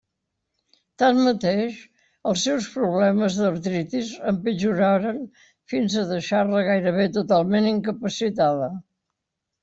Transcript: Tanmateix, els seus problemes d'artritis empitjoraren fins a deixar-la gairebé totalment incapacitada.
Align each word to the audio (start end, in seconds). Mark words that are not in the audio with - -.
Tanmateix, 1.01 1.73
els 2.29 2.45
seus 2.47 2.69
problemes 2.77 3.35
d'artritis 3.41 4.09
empitjoraren 4.31 5.19
fins 5.73 5.97
a 5.97 6.05
deixar-la 6.13 6.63
gairebé 6.69 7.05
totalment 7.19 7.69
incapacitada. 7.73 8.71